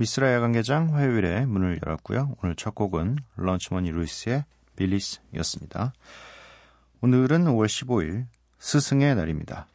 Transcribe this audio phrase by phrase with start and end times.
[0.00, 2.36] 미스라 야간개장 화요일에 문을 열었고요.
[2.40, 4.44] 오늘 첫 곡은 런치머니 루이스의
[4.76, 5.92] 빌리스였습니다.
[7.00, 8.28] 오늘은 5월 15일
[8.60, 9.66] 스승의 날입니다.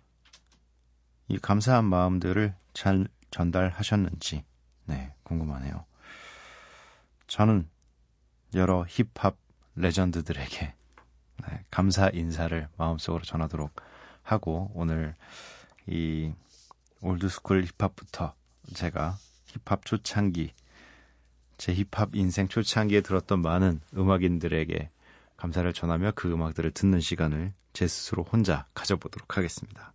[1.28, 4.45] 이 감사한 마음들을 잘 전달하셨는지
[4.86, 5.84] 네 궁금하네요.
[7.28, 7.67] 저는
[8.56, 9.36] 여러 힙합
[9.75, 10.73] 레전드들에게
[11.50, 13.75] 네, 감사 인사를 마음속으로 전하도록
[14.22, 15.16] 하고 오늘
[15.86, 16.31] 이
[17.02, 18.34] old school 힙합부터
[18.73, 19.17] 제가
[19.54, 20.54] 힙합 초창기,
[21.58, 24.90] 제 힙합 인생 초창기에 들었던 많은 음악인들에게
[25.38, 29.94] 감사를 전하며 그 음악들을 듣는 시간을 제 스스로 혼자 가져보도록 하겠습니다.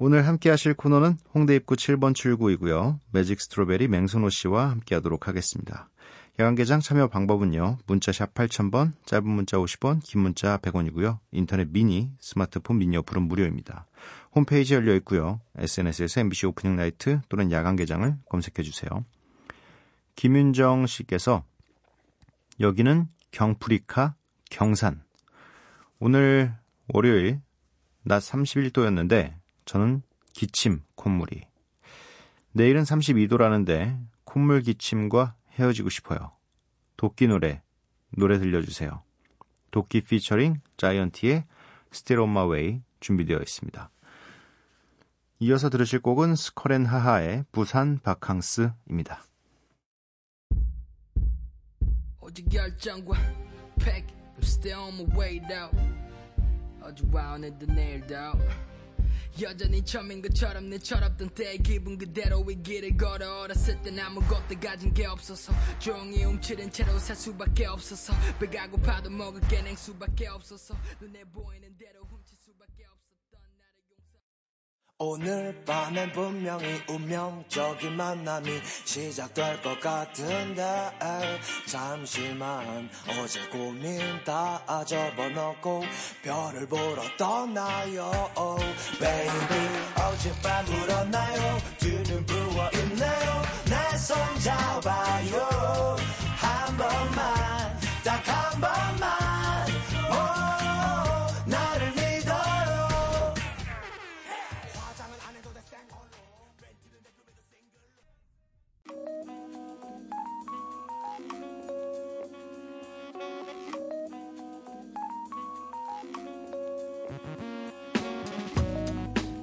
[0.00, 3.00] 오늘 함께 하실 코너는 홍대 입구 7번 출구이고요.
[3.10, 5.88] 매직 스트로베리 맹선호 씨와 함께 하도록 하겠습니다.
[6.38, 7.78] 야간개장 참여 방법은요.
[7.86, 11.18] 문자샵 8000번, 짧은 문자 50원, 긴 문자 100원이고요.
[11.32, 13.86] 인터넷 미니, 스마트폰 미니 어플은 무료입니다.
[14.34, 15.40] 홈페이지 열려 있고요.
[15.56, 19.04] SNS에서 MBC 오프닝 나이트 또는 야간 개장을 검색해 주세요.
[20.16, 21.44] 김윤정 씨께서
[22.60, 24.14] 여기는 경프리카
[24.50, 25.02] 경산.
[25.98, 26.54] 오늘
[26.88, 27.40] 월요일
[28.02, 30.02] 낮 31도였는데 저는
[30.32, 31.42] 기침, 콧물이.
[32.52, 36.32] 내일은 32도라는데 콧물 기침과 헤어지고 싶어요.
[36.96, 37.62] 도끼 노래,
[38.10, 39.02] 노래 들려주세요.
[39.70, 41.44] 도끼 피처링 자이언티의
[42.18, 43.90] on My Way 준비되어 있습니다.
[45.40, 49.24] 이어서 들으실 곡은 스컬앤 하하의 부산 바캉스입니다.
[52.20, 53.16] 어제 결정과
[53.78, 54.06] 팩
[54.42, 55.76] Still on my way out
[56.82, 58.14] 어제와 오늘에도 내일도.
[59.40, 64.92] 여전히 처음인 것처럼 내 철없던 때의 기분 그대로 이 길을 걸어 어렸을 땐 아무것도 가진
[64.92, 65.52] 게 없어서.
[65.78, 68.12] 조용히 움츠린 채로 살 수밖에 없어서.
[68.40, 70.74] 배가 고파도 먹을 게 냉수밖에 없어서.
[71.00, 71.97] 눈에 보이는 대로
[75.00, 80.90] 오늘 밤엔 분명히 운명적인 만남이 시작될 것 같은데
[81.68, 82.90] 잠시만.
[83.08, 85.84] 어제 고민 다 접어놓고
[86.24, 88.10] 별을 보러 떠나요.
[88.98, 91.58] Baby 어젯밤 울었나요?
[91.78, 93.42] 두눈 부어있네요.
[93.70, 95.96] 내 손 잡아요.
[96.36, 99.27] 한 번만 딱 한 번만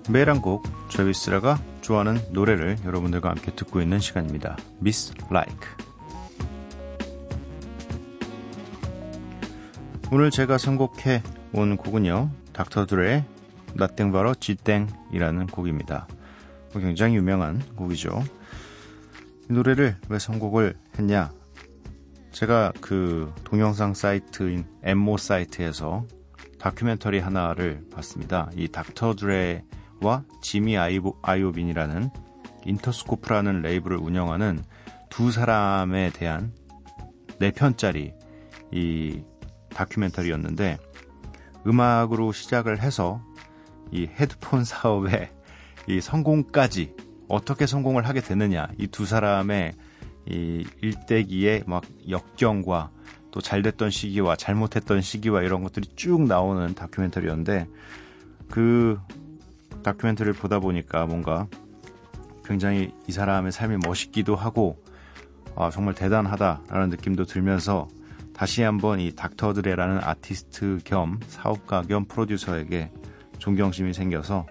[0.07, 4.55] 매일 한 곡, 저비스라가 좋아하는 노래를 여러분들과 함께 듣고 있는 시간입니다.
[4.79, 5.59] Miss Like.
[10.11, 11.23] 오늘 제가 선곡해
[11.53, 13.25] 온 곡은요, 닥터 드레의
[13.73, 16.07] 나땡 바로 지땡이라는 곡입니다.
[16.73, 18.23] 굉장히 유명한 곡이죠.
[19.49, 21.31] 이 노래를 왜 선곡을 했냐?
[22.31, 26.05] 제가 그 동영상 사이트인 엠모 사이트에서
[26.59, 28.49] 다큐멘터리 하나를 봤습니다.
[28.55, 29.63] 이 닥터 드레
[30.05, 32.11] 와 지미 아이보, 아이오빈이라는
[32.63, 34.63] 인터스코프라는 레이블을 운영하는
[35.09, 36.53] 두 사람에 대한
[37.39, 38.13] 4편짜리
[38.71, 39.23] 이
[39.69, 40.77] 다큐멘터리였는데
[41.65, 43.19] 음악으로 시작을 해서
[43.91, 45.31] 이 헤드폰 사업의
[45.87, 46.95] 이 성공까지
[47.27, 49.73] 어떻게 성공을 하게 되느냐 이 두 사람의
[50.27, 52.91] 이 일대기의 막 역경과
[53.31, 57.67] 또 잘됐던 시기와 잘못했던 시기와 이런 것들이 쭉 나오는 다큐멘터리였는데
[58.51, 58.99] 그
[59.85, 61.47] 다큐멘터리를 보다 보니까 뭔가
[62.43, 64.83] 굉장히 이 사람의 삶이 멋있기도 하고
[65.55, 67.87] 아, 정말 대단하다라는 느낌도 들면서
[68.33, 72.91] 다시 한번 이 닥터 드레라는 아티스트 겸 사업가 겸 프로듀서에게
[73.37, 74.47] 존경심이 생겨서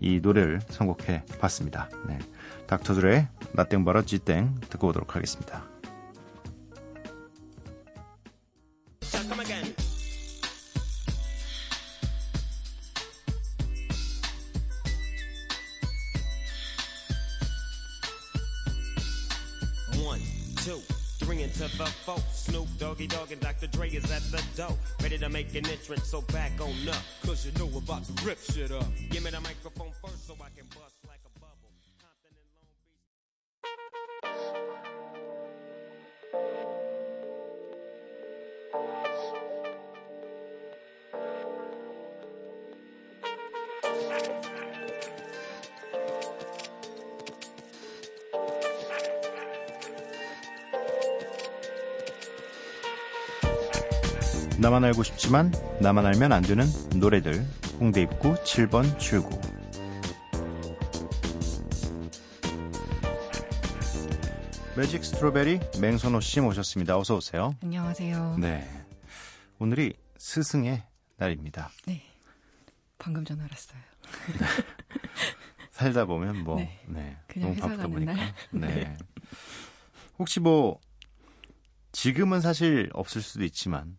[0.00, 1.90] 이 노래를 선곡해 봤습니다.
[2.06, 2.18] 네.
[2.66, 5.77] 닥터 드레의 나땡 바로 지땡 듣고 오도록 하겠습니다.
[28.58, 28.84] Shit up.
[29.10, 31.70] Give me the microphone first so I can bust like a bubble.
[32.02, 32.98] Compton and Long Beach.
[54.58, 56.66] 나만 알고 싶지만 나만 알면 안 되는
[56.96, 57.46] 노래들
[57.80, 59.40] 홍대 입구 7번 출구
[64.76, 66.96] 매직 스트로베리 맹선호 씨 모셨습니다.
[66.98, 67.54] 어서 오세요.
[67.62, 68.36] 안녕하세요.
[68.38, 68.68] 네.
[69.58, 70.82] 오늘이 스승의
[71.16, 71.70] 날입니다.
[71.86, 72.02] 네.
[72.96, 73.80] 방금 전화 알았어요.
[75.70, 76.80] 살다 보면 뭐 네.
[76.86, 77.16] 네.
[77.26, 78.12] 그냥 너무 바쁘다 보니까.
[78.14, 78.34] 날.
[78.52, 78.96] 네.
[80.18, 80.80] 혹시 뭐
[81.92, 83.96] 지금은 사실 없을 수도 있지만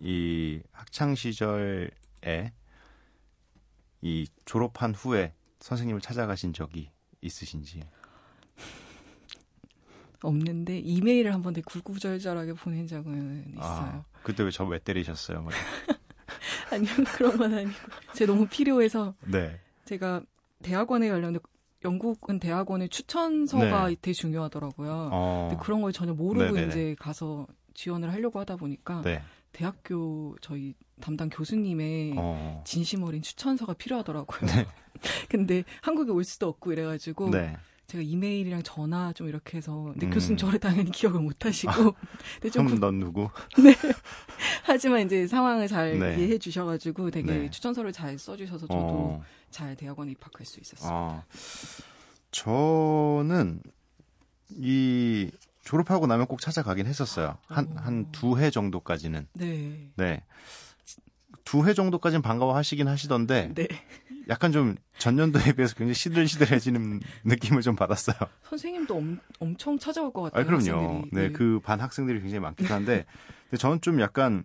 [0.00, 2.50] 이 학창 시절에
[4.02, 7.82] 이 졸업한 후에 선생님을 찾아가신 적이 있으신지.
[10.22, 13.64] 없는데 이메일을 한번 되게 굴구절절하게 보낸 적은 있어요.
[13.64, 15.40] 아, 그때 왜 저 왜 때리셨어요?
[15.42, 15.50] 뭐.
[16.70, 17.72] 아니요 그런 건 아니고
[18.14, 19.58] 제가 너무 필요해서 네.
[19.86, 20.22] 제가
[20.62, 21.40] 대학원에 관련된
[21.84, 23.96] 영국은 대학원의 추천서가 네.
[24.00, 25.08] 되게 중요하더라고요.
[25.10, 25.48] 어.
[25.50, 26.66] 근데 그런 걸 전혀 모르고 네네네.
[26.68, 29.22] 이제 가서 지원을 하려고 하다 보니까 네.
[29.52, 32.62] 대학교 저희 담당 교수님의 어.
[32.66, 34.50] 진심 어린 추천서가 필요하더라고요.
[34.50, 34.66] 네.
[35.28, 37.56] 근데 한국에 올 수도 없고 이래가지고 네.
[37.90, 40.10] 제가 이메일이랑 전화 좀 이렇게 해서 근데 음.
[40.10, 41.72] 교수님 저를 당연히 기억을 못 하시고
[42.40, 43.28] 근데 좀 그럼 넌 누구?
[44.62, 46.16] 하지만 이제 상황을 잘 네.
[46.16, 47.50] 이해해 주셔가지고 되게 네.
[47.50, 49.22] 추천서를 잘 써주셔서 저도 어.
[49.50, 50.92] 잘 대학원에 입학할 수 있었어요.
[50.92, 51.24] 아,
[52.30, 53.60] 저는
[54.50, 55.30] 이
[55.70, 57.38] 졸업하고 나면 꼭 찾아가긴 했었어요.
[57.46, 57.74] 한 오.
[57.76, 59.28] 한두 해 정도까지는.
[59.34, 59.92] 네.
[59.94, 60.24] 네.
[61.44, 63.68] 두 해 정도까지는 반가워하시긴 하시던데 네.
[64.28, 68.16] 약간 좀 전년도에 비해서 굉장히 시들시들해지는 느낌을 좀 받았어요.
[68.48, 70.42] 선생님도 엄, 엄청 찾아올 것 같아요.
[70.42, 70.86] 아, 그럼요.
[70.96, 71.10] 학생들이.
[71.12, 73.06] 네, 그반 학생들이 굉장히 많기도 한데
[73.44, 74.42] 근데 저는 좀 약간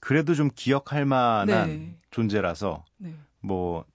[0.00, 1.96] 그래도 좀 기억할 만한 네.
[2.10, 3.14] 존재라서 네.
[3.40, 3.86] 뭐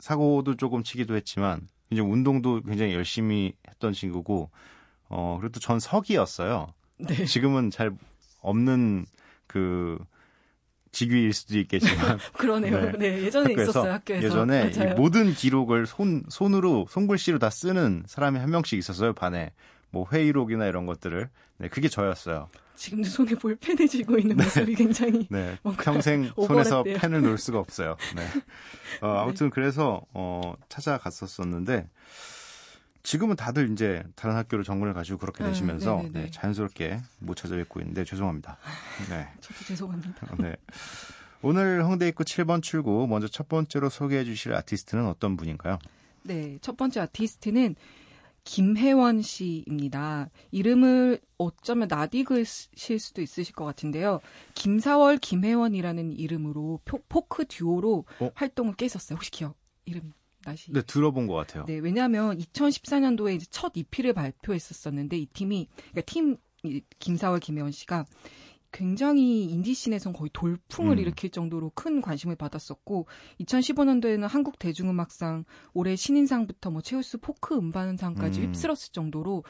[0.00, 4.50] 사고도 조금 치기도 했지만 이제 운동도 굉장히 열심히 했던 친구고
[5.12, 6.72] 어 그래도 전 서기였어요.
[6.98, 7.24] 네.
[7.26, 7.92] 지금은 잘
[8.40, 9.04] 없는
[9.46, 9.98] 그
[10.90, 12.92] 직위일 수도 있겠지만 그러네요.
[12.92, 13.22] 네.
[13.22, 13.92] 예전에 학교에서 있었어요.
[13.92, 14.26] 학교에서.
[14.26, 14.94] 예전에 이 맞아요.
[14.94, 19.52] 모든 기록을 손 손으로 손글씨로 다 쓰는 사람이 한 명씩 있었어요 반에
[19.90, 21.28] 뭐 회의록이나 이런 것들을
[21.58, 22.48] 네 그게 저였어요.
[22.74, 24.36] 지금도 손에 볼펜을 쥐고 있는
[24.66, 27.00] 모습이 굉장히 네 평생 손에서 오버랩돼요.
[27.00, 27.96] 펜을 놓을 수가 없어요.
[28.16, 28.26] 네.
[29.02, 31.86] 어, 아무튼 그래서 어 찾아갔었었는데
[33.02, 36.20] 지금은 다들 이제 다른 학교로 전공을 가시고 그렇게 아, 되시면서 네네네.
[36.20, 38.58] 네, 자연스럽게 못 찾아뵙고 있는데 죄송합니다.
[39.08, 39.28] 네.
[39.40, 40.36] 저도 죄송합니다.
[40.38, 40.54] 네.
[41.42, 45.78] 오늘 홍대 입구 7번 출구 먼저 첫 번째로 소개해 주실 아티스트는 어떤 분인가요?
[46.22, 47.74] 네, 첫 번째 아티스트는
[48.44, 50.30] 김혜원 씨입니다.
[50.50, 54.20] 이름을 어쩌면 낯익으실 수도 있으실 것 같은데요.
[54.54, 58.30] 김사월, 김혜원이라는 이름으로 포, 포크 듀오로 어?
[58.34, 59.16] 활동을 꽤 했었어요.
[59.16, 60.12] 혹시 기억, 이름,
[60.44, 60.58] 낯이?
[60.70, 61.64] 네, 들어본 것 같아요.
[61.66, 68.04] 네, 왜냐하면 2014년도에 이제 첫 EP를 발표했었었는데 이 팀이 그러니까 팀 이, 김사월 김혜원 씨가
[68.70, 70.98] 굉장히 인디씬에선 거의 돌풍을 음.
[70.98, 73.06] 일으킬 정도로 큰 관심을 받았었고
[73.40, 75.44] 2015년도에는 한국 대중음악상
[75.74, 78.46] 올해 신인상부터 뭐 최우수 포크 음반상까지 음.
[78.46, 79.44] 휩쓸었을 정도로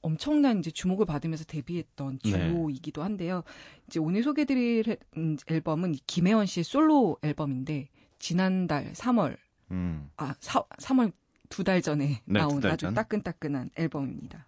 [0.00, 2.30] 엄청난 이제 주목을 받으면서 데뷔했던 네.
[2.50, 3.42] 듀오이기도 한데요.
[3.88, 9.36] 이제 오늘 소개드릴 해- 음, 앨범은 이 김혜원 씨의 솔로 앨범인데 지난달 3월
[9.72, 10.10] 음.
[10.16, 11.12] 아, 사, 3월
[11.48, 12.94] 두 달 전에 네, 나온 두달 아주 전.
[12.94, 14.46] 따끈따끈한 앨범입니다.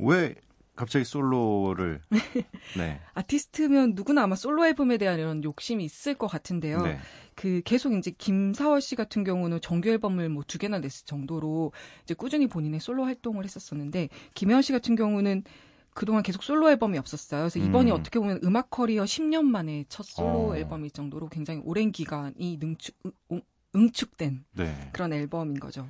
[0.00, 0.34] 왜
[0.74, 2.00] 갑자기 솔로를
[2.76, 2.98] 네.
[3.14, 6.82] 아티스트면 누구나 아마 솔로 앨범에 대한 이런 욕심이 있을 것 같은데요.
[6.82, 6.98] 네.
[7.34, 11.72] 그 계속 이제 김사월 씨 같은 경우는 정규 앨범을 뭐 두 개나 냈을 정도로
[12.04, 15.44] 이제 꾸준히 본인의 솔로 활동을 했었었는데 김혜원 씨 같은 경우는
[15.94, 17.42] 그동안 계속 솔로 앨범이 없었어요.
[17.42, 17.96] 그래서 이번이 음.
[17.96, 20.56] 어떻게 보면 음악 커리어 10년 만에 첫 솔로 어.
[20.56, 22.96] 앨범일 정도로 굉장히 오랜 기간이 능축,
[23.74, 24.90] 응- 응축된 네.
[24.92, 25.88] 그런 앨범인 거죠.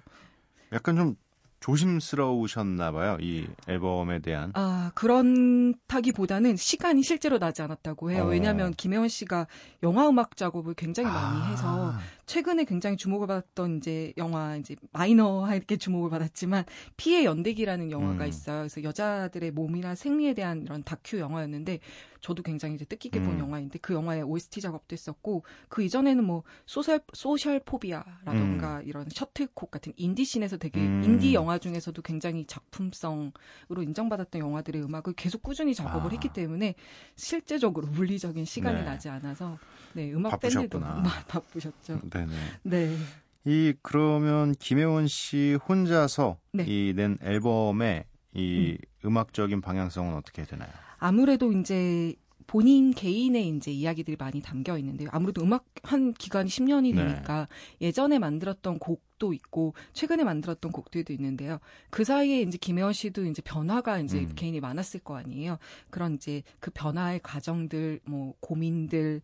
[0.72, 1.16] 약간 좀
[1.60, 3.16] 조심스러우셨나 봐요.
[3.20, 4.50] 이 앨범에 대한.
[4.54, 8.24] 아, 그런다기보다는 시간이 실제로 나지 않았다고 해요.
[8.24, 8.26] 어.
[8.26, 9.46] 왜냐하면 김혜원 씨가
[9.84, 11.94] 영화 음악 작업을 굉장히 많이 아, 해서
[12.26, 16.64] 최근에 굉장히 주목을 받았던 이제 영화 이제 마이너하게 주목을 받았지만
[16.96, 18.28] 피의 연대기라는 영화가 음.
[18.28, 18.58] 있어요.
[18.60, 21.80] 그래서 여자들의 몸이나 생리에 대한 이런 다큐 영화였는데
[22.20, 23.38] 저도 굉장히 이제 뜻깊게 본 음.
[23.40, 29.92] 영화인데 그 영화의 OST 작업도 했었고 그 이전에는 뭐 social social phobia라던가 이런 셔틀콕 같은
[29.96, 31.02] 인디 씬에서 되게 음.
[31.04, 36.12] 인디 영화 중에서도 굉장히 작품성으로 인정받았던 영화들의 음악을 계속 꾸준히 작업을 아.
[36.12, 36.76] 했기 때문에
[37.16, 38.84] 실제적으로 물리적인 시간이 네.
[38.84, 39.58] 나지 않아서
[39.92, 40.40] 네 음악.
[40.40, 40.80] 밴드도
[41.28, 42.00] 바쁘셨죠.
[42.10, 42.36] 네 네.
[42.62, 42.96] 네.
[43.44, 46.64] 이 그러면 김혜원 씨 혼자서 네.
[46.64, 49.16] 이낸 앨범의 이 음.
[49.16, 50.70] 악적인 방향성은 어떻게 되나요?
[50.98, 52.14] 아무래도 이제
[52.46, 55.08] 본인 개인의 이제 이야기들이 많이 담겨 있는데요.
[55.12, 57.04] 아무래도 음악 한 기간이 10년이 네.
[57.04, 57.48] 되니까
[57.80, 61.58] 예전에 만들었던 곡도 있고 최근에 만들었던 곡들도 있는데요.
[61.90, 64.32] 그 사이에 이제 김혜원 씨도 이제 변화가 이제 음.
[64.34, 65.58] 개인이 많았을 거 아니에요.
[65.90, 69.22] 그런 이제 그 변화의 과정들, 뭐 고민들,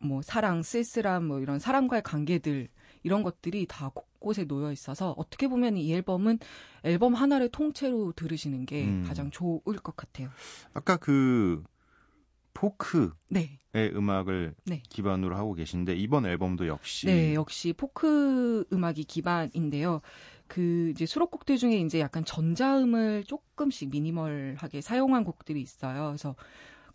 [0.00, 2.68] 뭐 사랑, 쓸쓸함, 뭐 이런 사람과의 관계들
[3.02, 6.38] 이런 것들이 다 곳곳에 놓여 있어서 어떻게 보면 이 앨범은
[6.84, 9.04] 앨범 하나를 통째로 들으시는 게 음.
[9.06, 10.28] 가장 좋을 것 같아요.
[10.74, 11.62] 아까 그
[12.58, 13.60] 포크의 네.
[13.76, 14.82] 음악을 네.
[14.88, 20.00] 기반으로 하고 계신데 이번 앨범도 역시 네, 역시 포크 음악이 기반인데요.
[20.48, 26.08] 그 이제 수록곡들 중에 이제 약간 전자음을 조금씩 미니멀하게 사용한 곡들이 있어요.
[26.08, 26.34] 그래서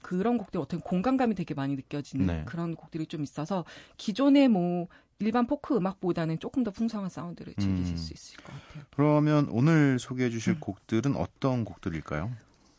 [0.01, 2.43] 그런 곡들 어떤 공간감이 되게 많이 느껴지는 네.
[2.45, 3.63] 그런 곡들이 좀 있어서
[3.95, 4.87] 기존의 뭐
[5.19, 7.97] 일반 포크 음악보다는 조금 더 풍성한 사운드를 즐기실 음.
[7.97, 8.83] 수 있을 것 같아요.
[8.93, 10.31] 그러면 오늘 소개해 음.
[10.31, 12.31] 주실 곡들은 어떤 곡들일까요?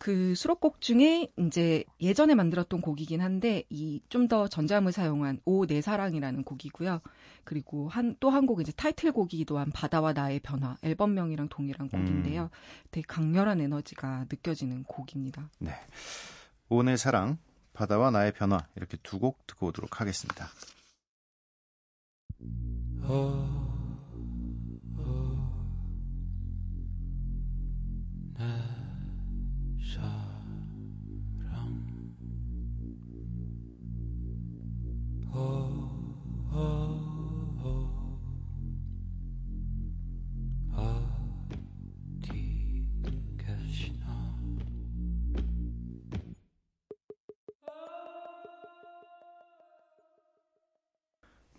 [0.04, 5.80] 그 수록곡 중에 이제 예전에 만들었던 곡이긴 한데 이 좀 더 전자음을 사용한 오 내
[5.80, 7.00] 사랑이라는 곡이고요.
[7.44, 12.50] 그리고 한 또 한 곡 이제 타이틀곡이기도 한 바다와 나의 변화 앨범명이랑 동일한 곡인데요.
[12.90, 15.48] 되게 강렬한 에너지가 느껴지는 곡입니다.
[15.58, 15.72] 네.
[16.68, 17.38] 오 내 사랑,
[17.72, 20.48] 바다와 나의 변화 이렇게 두 곡 듣고 오도록 하겠습니다.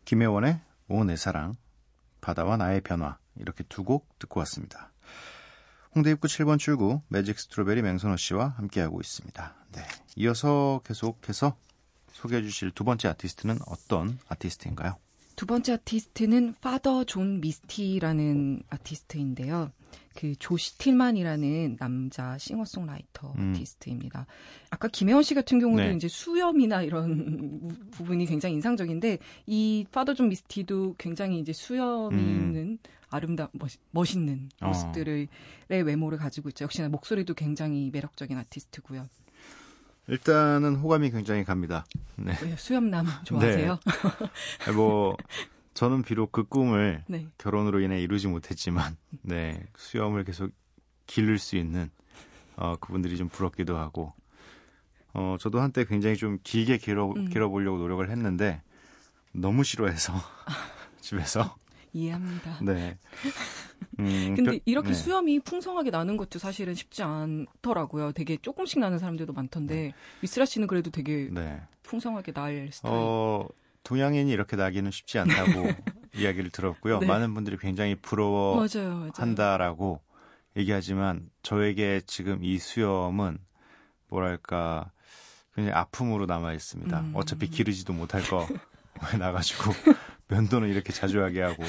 [0.05, 1.55] 김혜원의 오 내 사랑,
[2.21, 4.94] 바다와 나의 변화 이렇게 두 곡 듣고 왔습니다.
[5.95, 9.55] 홍대 입구 7번 출구 Magic Strawberry 맹선호 씨와 함께하고 있습니다.
[9.71, 9.81] 네.
[10.17, 11.55] 이어서 계속해서
[12.11, 14.97] 소개해 주실 두 번째 아티스트는 어떤 아티스트인가요?
[15.37, 19.71] 두 번째 아티스트는 Father John Misty라는 아티스트인데요.
[20.15, 23.53] 그 조시 틸만이라는 남자 싱어송라이터 음.
[23.53, 24.25] 아티스트입니다.
[24.71, 25.93] 아까 김혜원 씨 같은 경우도 네.
[25.93, 32.29] 이제 수염이나 이런 부분이 굉장히 인상적인데 이 Father John Misty도 굉장히 이제 수염이 음.
[32.29, 32.79] 있는
[33.15, 33.49] 아름다
[33.91, 34.67] 멋, 있는 어.
[34.67, 35.27] 모습들의
[35.69, 36.63] 외모를 가지고 있죠.
[36.63, 39.07] 역시나 목소리도 굉장히 매력적인 아티스트고요.
[40.07, 41.85] 일단은 호감이 굉장히 갑니다.
[42.15, 42.33] 네.
[42.43, 43.79] 왜 수염남 좋아하세요?
[44.75, 45.17] 뭐
[45.73, 47.27] 저는 비록 그 꿈을 네.
[47.37, 50.51] 결혼으로 인해 이루지 못했지만 네 수염을 계속
[51.07, 51.89] 기를 수 있는
[52.55, 54.13] 어, 그분들이 좀 부럽기도 하고
[55.13, 57.29] 어, 저도 한때 굉장히 좀 길게 길어 음.
[57.29, 58.61] 길어보려고 노력을 했는데
[59.31, 60.13] 너무 싫어해서
[61.01, 61.55] 집에서
[61.95, 62.59] 이해합니다.
[62.61, 62.97] 네.
[63.99, 64.93] 음, 근데 겨- 이렇게 네.
[64.93, 68.11] 수염이 풍성하게 나는 것도 사실은 쉽지 않더라고요.
[68.11, 71.61] 되게 조금씩 나는 사람들도 많던데 미스라 씨는 그래도 되게 네.
[71.83, 72.93] 풍성하게 날 스타일.
[72.93, 73.47] 어,
[73.83, 75.51] 동양인이 이렇게 나기는 쉽지 않다고
[76.15, 76.99] 이야기를 들었고요.
[76.99, 77.05] 네.
[77.07, 79.11] 많은 분들이 굉장히 부러워 맞아요, 맞아요.
[79.15, 80.01] 한다라고
[80.57, 83.37] 얘기하지만 저에게 지금 이 수염은
[84.09, 84.91] 뭐랄까
[85.55, 86.99] 굉장히 아픔으로 남아 있습니다.
[86.99, 87.11] 음.
[87.13, 88.45] 어차피 기르지도 못할 거
[89.19, 89.71] 나가지고
[90.27, 91.63] 면도는 이렇게 자주 하게 하고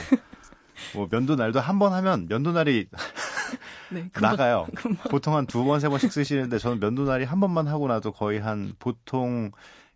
[0.94, 2.88] 뭐 면도 날도 한 번 하면 면도 날이
[3.90, 4.66] 네, 금방- 나가요.
[4.74, 8.12] 금방- 보통 한 두 번 세 번씩 쓰시는데 저는 면도 날이 한 번만 하고 나도
[8.12, 9.52] 거의 한 보통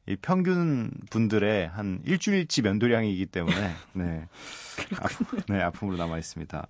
[0.07, 3.54] 이 평균 분들의 한 일주일치 면도량이기 때문에
[3.92, 4.26] 네,
[4.99, 6.66] 아픔, 네 아픔으로 남아 있습니다.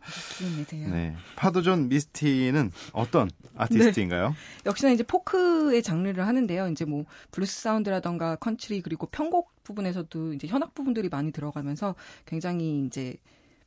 [0.90, 4.34] 네, Father John Misty는 어떤 아티스트인가요?
[4.66, 6.68] 역시나 이제 포크의 장르를 하는데요.
[6.68, 11.94] 이제 뭐 블루스 사운드라던가 컨트리 그리고 편곡 부분에서도 이제 현악 부분들이 많이 들어가면서
[12.26, 13.16] 굉장히 이제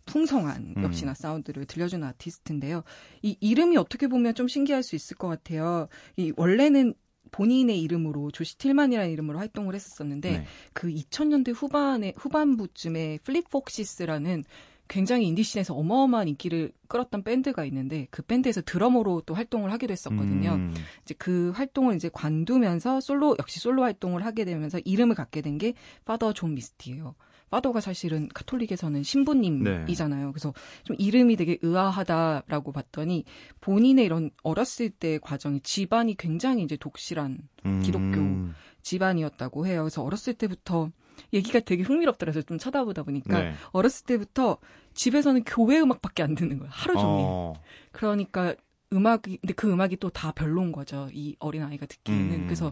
[0.05, 0.83] 풍성한 음.
[0.83, 2.83] 역시나 사운드를 들려주는 아티스트인데요.
[3.21, 5.87] 이 이름이 어떻게 보면 좀 신기할 수 있을 것 같아요.
[6.17, 6.93] 이 원래는
[7.33, 10.45] 본인의 이름으로 조시 틸만이라는 이름으로 활동을 했었었는데 네.
[10.71, 14.45] 그 2000년대 후반에 후반부쯤에 Fleet Foxes라는
[14.87, 20.51] 굉장히 인디씬에서 어마어마한 인기를 끌었던 밴드가 있는데 그 밴드에서 드러머로 또 활동을 하기도 했었거든요.
[20.53, 20.73] 음,
[21.03, 25.73] 이제 그 활동을 이제 관두면서 솔로 역시 솔로 활동을 하게 되면서 이름을 갖게 된 게
[26.05, 27.15] Father John Misty예요.
[27.53, 30.31] Father가 사실은 카톨릭에서는 신부님이잖아요.
[30.31, 33.25] 그래서 좀 이름이 되게 의아하다라고 봤더니
[33.61, 37.37] 본인의 이런 어렸을 때 과정이 집안이 굉장히 이제 독실한
[37.83, 38.55] 기독교 음.
[38.81, 39.83] 집안이었다고 해요.
[39.83, 40.89] 그래서 어렸을 때부터
[41.31, 42.41] 얘기가 되게 흥미롭더라고요.
[42.41, 43.53] 좀 쳐다보다 보니까 네.
[43.71, 44.57] 어렸을 때부터
[44.95, 46.71] 집에서는 교회 음악밖에 안 듣는 거예요.
[46.73, 47.25] 하루 종일.
[47.27, 47.53] 어.
[47.91, 48.55] 그러니까
[48.91, 51.07] 음악이 근데 그 음악이 또 다 별로인 거죠.
[51.13, 52.31] 이 어린 아이가 듣기에는.
[52.33, 52.45] 음.
[52.45, 52.71] 그래서 하,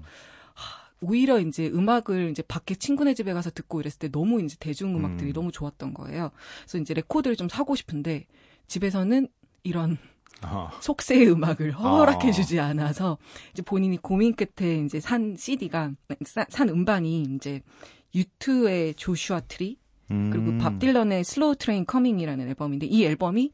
[1.02, 5.32] 오히려 이제 음악을 이제 밖에 친구네 집에 가서 듣고 이랬을 때 너무 이제 대중 음악들이
[5.32, 5.34] 음.
[5.34, 6.32] 너무 좋았던 거예요.
[6.62, 8.28] 그래서 이제 레코드를 좀 사고 싶은데
[8.68, 9.28] 집에서는
[9.64, 9.98] 이런
[10.44, 10.70] 어.
[10.80, 12.32] 속세의 음악을 허락해 아.
[12.32, 13.18] 주지 않아서
[13.52, 15.92] 이제 본인이 고민 끝에 이제 산 CD가
[16.50, 17.62] 산 음반이 이제
[18.16, 19.78] U2의 Joshua Tree
[20.08, 20.58] 그리고 음.
[20.58, 23.52] 밥 딜런의 Slow Train Coming이라는 앨범인데 이 앨범이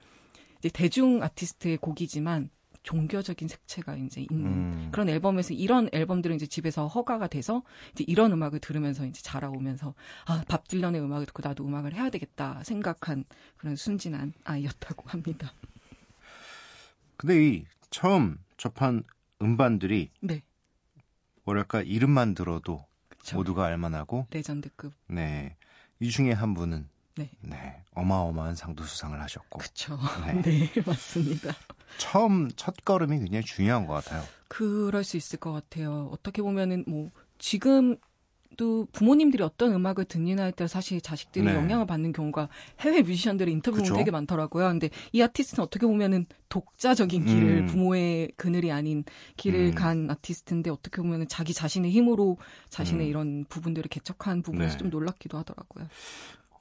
[0.60, 2.50] 이제 대중 아티스트의 곡이지만
[2.88, 4.90] 종교적인 색채가 이제 있는 음.
[4.94, 9.94] 그런 앨범에서 이런 앨범들은 이제 집에서 허가가 돼서 이제 이런 음악을 들으면서 이제 자라오면서
[10.26, 13.26] 아 밥 딜런의 음악을 듣고 나도 음악을 해야 되겠다 생각한
[13.58, 15.52] 그런 순진한 아이였다고 합니다.
[17.18, 19.04] 근데 이 처음 접한
[19.42, 20.42] 음반들이 네,
[21.44, 23.36] 뭐랄까 이름만 들어도 그쵸.
[23.36, 24.94] 모두가 알만하고 레전드급.
[25.08, 25.58] 네.
[26.00, 27.32] 이 중에 한 분은 네.
[27.42, 27.84] 네.
[27.92, 30.00] 어마어마한 상도 수상을 하셨고 그쵸.
[30.26, 30.40] 네.
[30.72, 31.54] 네, 맞습니다.
[31.98, 34.24] 처음 첫 걸음이 굉장히 중요한 것 같아요.
[34.48, 36.10] 그럴 수 있을 것 같아요.
[36.12, 41.56] 어떻게 보면은 뭐 지금도 부모님들이 어떤 음악을 듣느냐에 따라 사실 자식들이 네.
[41.56, 43.98] 영향을 받는 경우가 해외 뮤지션들의 인터뷰 보면.
[43.98, 44.68] 되게 많더라고요.
[44.70, 47.66] 근데 이 아티스트는 어떻게 보면은 독자적인 길을 음.
[47.68, 49.04] 부모의 그늘이 아닌
[49.36, 49.76] 길을 음.
[49.76, 52.38] 간 아티스트인데 어떻게 보면은 자기 자신의 힘으로
[52.70, 53.10] 자신의 음.
[53.10, 54.78] 이런 부분들을 개척한 부분에서 네.
[54.78, 55.88] 좀 놀랍기도 하더라고요.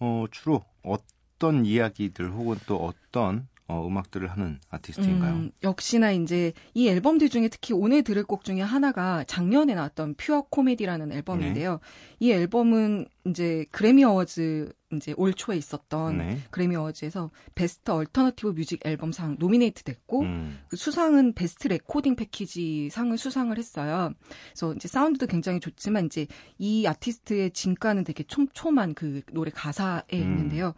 [0.00, 5.32] 어, 주로 어떤 이야기들 혹은 또 어떤 어, 음악들을 하는 아티스트인가요?
[5.35, 10.42] 음, 역시나 이제 이 앨범들 중에 특히 오늘 들을 곡 중에 하나가 작년에 나왔던 퓨어
[10.50, 11.73] 코미디라는 앨범인데요.
[11.73, 11.78] 네.
[12.20, 16.38] 이 앨범은 이제 Grammy Awards 이제 올 초에 있었던 네.
[16.52, 20.61] Grammy Awards에서 Best Alternative Music 앨범상 노미네이트 됐고 음.
[20.68, 24.12] 그 수상은 Best Recording Package 상을 수상을 했어요.
[24.50, 30.20] 그래서 이제 사운드도 굉장히 좋지만 이제 이 아티스트의 진가는 되게 촘촘한 그 노래 가사에 음.
[30.20, 30.74] 있는데요.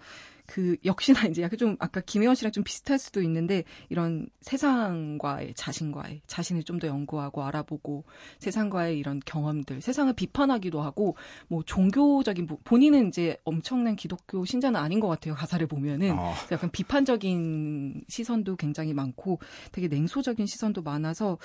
[0.50, 6.22] 그 역시나 이제 약간 좀 아까 김혜원 씨랑 좀 비슷할 수도 있는데 이런 세상과의 자신과의
[6.26, 8.04] 자신을 좀 더 연구하고 알아보고
[8.38, 11.16] 세상과의 이런 경험들 세상을 비판하기도 하고
[11.48, 16.70] 뭐 종교적인 부- 본인은 이제 엄청난 기독교 신자는 아닌 것 같아요 가사를 보면은 어, 약간
[16.70, 19.38] 비판적인 시선도 굉장히 많고
[19.72, 21.36] 되게 냉소적인 시선도 많아서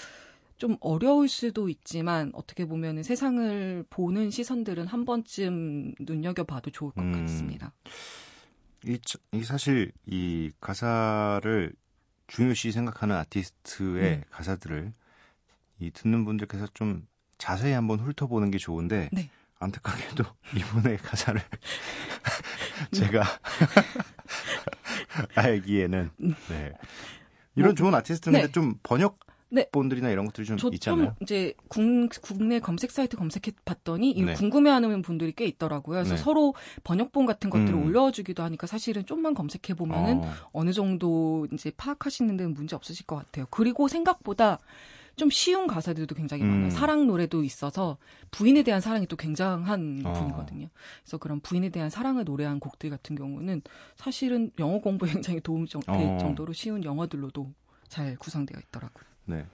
[0.57, 7.11] 좀 어려울 수도 있지만 어떻게 보면 세상을 보는 시선들은 한 번쯤 눈여겨봐도 좋을 것 음.
[7.11, 7.73] 같습니다.
[8.85, 11.73] 이, 차- 이 사실 이 가사를
[12.27, 14.23] 중요시 생각하는 아티스트의 네.
[14.31, 14.93] 가사들을
[15.79, 17.05] 이 듣는 분들께서 좀
[17.37, 19.29] 자세히 한번 훑어보는 게 좋은데 네.
[19.59, 20.23] 안타깝게도
[20.57, 21.41] 이분의 가사를
[22.91, 23.23] 제가
[25.35, 26.09] 알기에는
[26.49, 26.73] 네.
[27.55, 28.51] 이런 뭐, 좋은 아티스트는 네.
[28.51, 29.19] 좀 번역
[29.53, 29.69] 네.
[29.71, 31.15] 본들이나 이런 것들이 좀저 있지 좀 않나요?
[31.21, 31.79] 이제 국,
[32.21, 34.33] 국내 검색 사이트 검색해 봤더니 이 네.
[34.33, 35.97] 궁금해하는 분들이 꽤 있더라고요.
[35.99, 36.21] 그래서 네.
[36.21, 37.85] 서로 번역본 같은 것들을 음.
[37.85, 43.17] 올려주기도 하니까 사실은 좀만 검색해 보면은 어, 어느 정도 이제 파악하시는 데는 문제 없으실 것
[43.17, 43.45] 같아요.
[43.51, 44.57] 그리고 생각보다
[45.15, 46.49] 좀 쉬운 가사들도 굉장히 음.
[46.49, 46.69] 많아요.
[46.71, 47.97] 사랑 노래도 있어서
[48.31, 50.13] 부인에 대한 사랑이 또 굉장한 어.
[50.13, 50.67] 분이거든요.
[51.03, 53.61] 그래서 그런 부인에 대한 사랑을 노래한 곡들 같은 경우는
[53.95, 56.17] 사실은 영어 공부에 굉장히 도움 정- 될 어.
[56.17, 57.53] 정도로 쉬운 영어들로도
[57.87, 59.12] 잘 구성되어 있더라고요.
[59.25, 59.45] 네.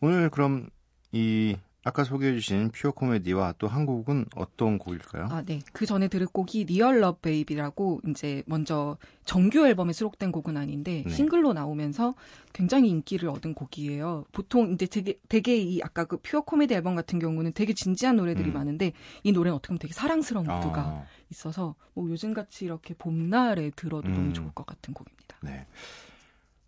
[0.00, 0.68] 오늘 그럼
[1.12, 5.26] 이 아까 소개해주신 Pure Comedy와 또한 곡은 어떤 곡일까요?
[5.30, 5.60] 아, 네.
[5.72, 11.12] 그 전에 들을 곡이 Real Love Baby라고 이제 먼저 정규 앨범에 수록된 곡은 아닌데 네.
[11.12, 12.14] 싱글로 나오면서
[12.52, 14.26] 굉장히 인기를 얻은 곡이에요.
[14.30, 18.50] 보통 이제 되게 되게 이 아까 그 Pure Comedy 앨범 같은 경우는 되게 진지한 노래들이
[18.50, 18.54] 음.
[18.54, 18.92] 많은데
[19.24, 24.08] 이 노래는 어떻게 보면 되게 사랑스러운 무드가 어, 있어서 뭐 요즘 같이 이렇게 봄날에 들어도
[24.08, 24.14] 음.
[24.14, 25.36] 너무 좋을 것 같은 곡입니다.
[25.42, 25.66] 네.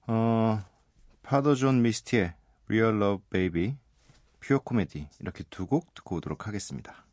[0.09, 0.61] 어,
[1.25, 2.35] Father John Misty의
[2.69, 3.79] Real Love Baby,
[4.41, 7.07] Pure Comedy 이렇게 두 곡 듣고 오도록 하겠습니다.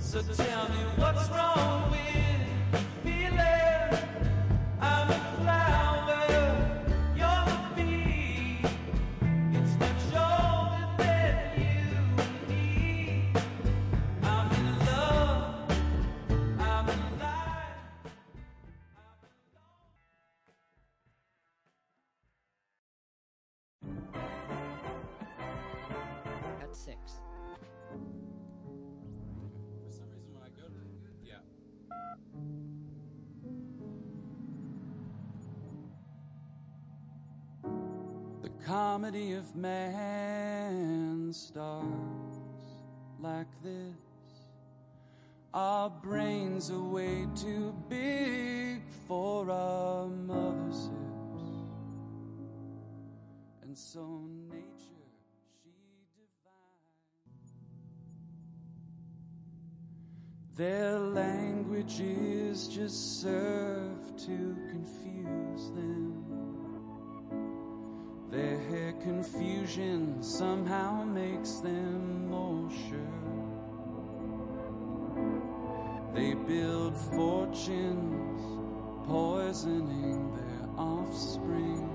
[0.00, 2.37] So tell me what's wrong with
[39.00, 41.86] comedy of man starts
[43.20, 43.94] like this.
[45.54, 51.44] Our brains are way too big for our mother's hips.
[53.62, 55.12] And so nature,
[55.62, 55.70] she
[56.16, 57.52] divides.
[60.56, 66.27] Their languages just serve to confuse them.
[68.31, 72.99] Their confusion somehow makes them more sure.
[76.15, 78.41] They build fortunes,
[79.05, 81.89] poisoning their offspring,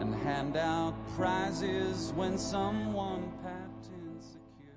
[0.00, 4.76] and hand out prizes when someone patents a cure.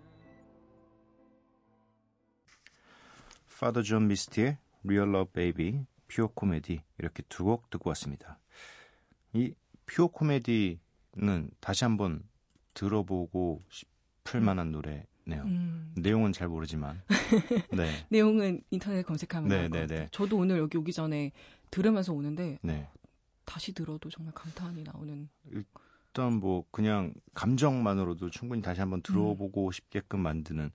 [3.59, 8.39] 파더 존 미스티의 Real Love Baby, 퓨어 코미디 이렇게 두 곡 듣고 왔습니다.
[9.33, 9.53] 이
[9.92, 12.22] 퓨어 코미디는 다시 한번
[12.74, 15.42] 들어보고 싶을 만한 노래네요.
[15.44, 15.92] 음.
[15.96, 17.02] 내용은 잘 모르지만
[17.72, 19.86] 네, 내용은 인터넷 검색하면 네, 나올 것 네.
[19.86, 20.08] 네.
[20.10, 21.32] 저도 오늘 여기 오기 전에
[21.70, 22.88] 들으면서 오는데 네.
[23.44, 30.70] 다시 들어도 정말 감탄이 나오는 일단 뭐 그냥 감정만으로도 충분히 다시 한번 들어보고 싶게끔 만드는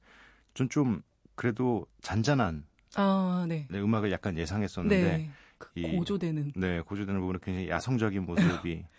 [0.53, 1.01] 좀 좀
[1.35, 3.67] 그래도 잔잔한 아, 네.
[3.69, 5.29] 네, 음악을 약간 예상했었는데 네.
[5.59, 8.85] 그 이- 고조되는 네, 고조되는 부분은 굉장히 야성적인 모습이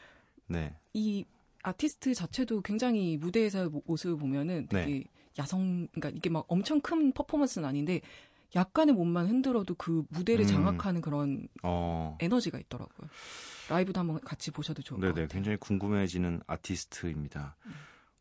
[0.48, 0.74] 네.
[0.94, 1.24] 이
[1.62, 4.84] 아티스트 자체도 굉장히 무대에서의 모- 모습을 보면은 네.
[4.84, 5.04] 되게
[5.38, 8.00] 야성, 그러니까 이게 막 엄청 큰 퍼포먼스는 아닌데
[8.54, 10.48] 약간의 몸만 흔들어도 그 무대를 음.
[10.48, 12.16] 장악하는 그런 어.
[12.20, 13.08] 에너지가 있더라고요.
[13.68, 15.28] 라이브도 한번 같이 보셔도 좋을 것 네네, 같아요.
[15.28, 17.56] 굉장히 궁금해지는 아티스트입니다.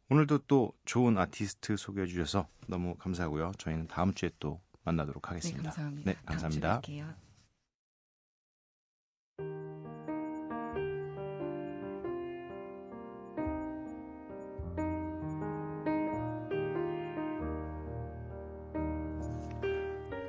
[0.09, 3.53] 오늘도 또 좋은 아티스트 소개해 주셔서 너무 감사하고요.
[3.57, 5.63] 저희는 다음 주에 또 만나도록 네, 하겠습니다.
[5.69, 6.11] 감사합니다.
[6.11, 6.81] 네, 감사합니다.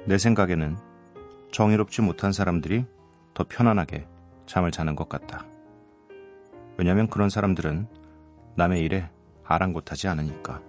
[0.09, 0.79] 내 생각에는
[1.53, 2.87] 정의롭지 못한 사람들이
[3.35, 4.09] 더 편안하게
[4.47, 5.44] 잠을 자는 것 같다.
[6.79, 7.87] 왜냐면 그런 사람들은
[8.57, 9.11] 남의 일에
[9.44, 10.62] 아랑곳하지 않으니까.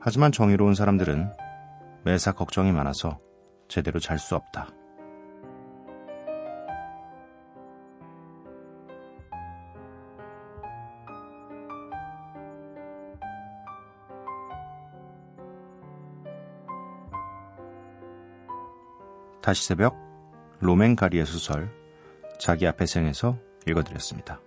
[0.00, 1.32] 하지만 정의로운 사람들은
[2.04, 3.18] 매사 걱정이 많아서
[3.68, 4.68] 제대로 잘 수 없다.
[19.44, 19.94] 다시 새벽
[20.60, 21.70] 로맨 가리의 소설
[22.40, 24.40] 자기 앞에 생에서 읽어드렸습니다.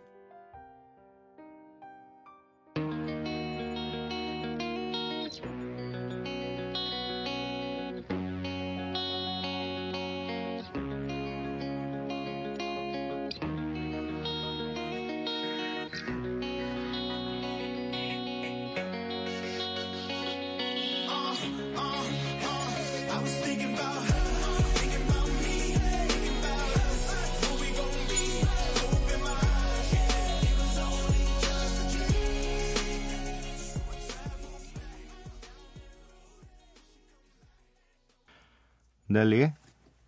[39.18, 39.56] 넬리의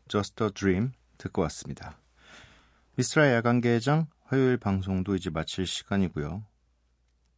[0.07, 1.97] Just a Dream 듣고 왔습니다.
[2.95, 6.45] 미스라 야간개장 화요일 방송도 이제 마칠 시간이고요.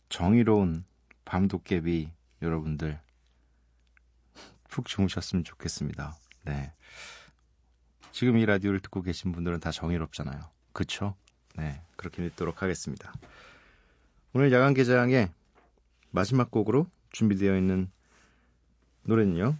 [0.09, 0.83] 정의로운
[1.23, 2.99] 밤도깨비 여러분들
[4.67, 6.17] 푹 주무셨으면 좋겠습니다.
[6.43, 6.73] 네.
[8.11, 10.41] 지금 이 라디오를 듣고 계신 분들은 다 정의롭잖아요.
[10.73, 11.15] 그쵸?
[11.55, 11.81] 네.
[11.95, 13.13] 그렇게 믿도록 하겠습니다.
[14.33, 15.31] 오늘 야간 개장의
[16.09, 17.89] 마지막 곡으로 준비되어 있는
[19.03, 19.55] 노래는요.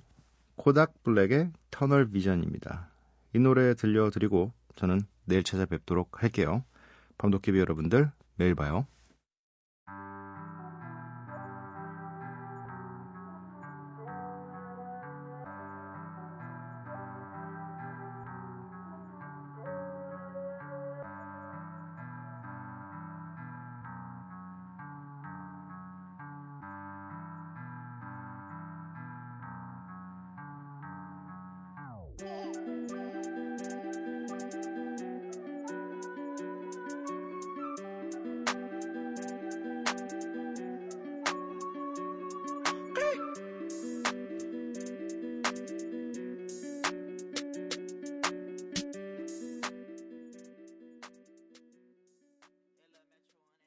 [0.55, 2.89] 코닥 블랙의 터널 비전입니다.
[3.33, 6.63] 이 노래 들려드리고 저는 내일 찾아뵙도록 할게요.
[7.17, 8.85] 밤도깨비 여러분들 매일 봐요.